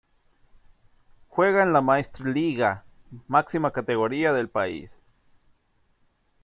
Juega 1.27 1.61
en 1.61 1.73
la 1.73 1.81
Meistriliiga, 1.81 2.85
máxima 3.27 3.69
categoría 3.71 4.33
del 4.33 4.49
país. 4.49 5.03